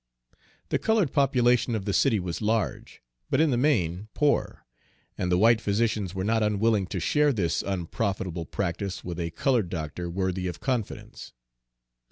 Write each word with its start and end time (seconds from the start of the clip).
The 0.69 0.79
colored 0.79 1.13
population 1.13 1.75
of 1.75 1.85
the 1.85 1.93
city 1.93 2.19
was 2.19 2.41
large, 2.41 3.03
but 3.29 3.39
in 3.39 3.51
the 3.51 3.55
main 3.55 4.07
poor, 4.15 4.65
and 5.15 5.31
the 5.31 5.37
white 5.37 5.61
physicians 5.61 6.15
were 6.15 6.23
not 6.23 6.41
unwilling 6.41 6.87
to 6.87 6.99
share 6.99 7.31
this 7.31 7.61
unprofitable 7.61 8.47
practice 8.47 9.03
with 9.03 9.19
a 9.19 9.29
colored 9.29 9.69
doctor 9.69 10.09
worthy 10.09 10.47
of 10.47 10.59
confidence. 10.59 11.33